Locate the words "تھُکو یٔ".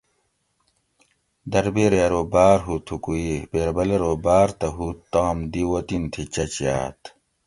2.85-3.37